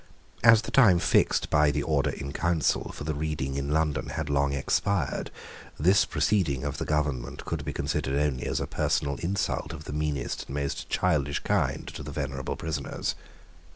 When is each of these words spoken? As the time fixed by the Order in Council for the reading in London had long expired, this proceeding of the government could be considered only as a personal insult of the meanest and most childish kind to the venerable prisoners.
As 0.43 0.63
the 0.63 0.71
time 0.71 0.97
fixed 0.97 1.51
by 1.51 1.69
the 1.69 1.83
Order 1.83 2.09
in 2.09 2.33
Council 2.33 2.91
for 2.91 3.03
the 3.03 3.13
reading 3.13 3.53
in 3.55 3.69
London 3.69 4.07
had 4.09 4.31
long 4.31 4.51
expired, 4.51 5.29
this 5.79 6.05
proceeding 6.05 6.63
of 6.63 6.79
the 6.79 6.85
government 6.85 7.45
could 7.45 7.63
be 7.63 7.71
considered 7.71 8.19
only 8.19 8.47
as 8.47 8.59
a 8.59 8.65
personal 8.65 9.17
insult 9.17 9.71
of 9.73 9.83
the 9.83 9.93
meanest 9.93 10.47
and 10.47 10.55
most 10.55 10.89
childish 10.89 11.37
kind 11.41 11.87
to 11.89 12.01
the 12.01 12.09
venerable 12.11 12.55
prisoners. 12.55 13.13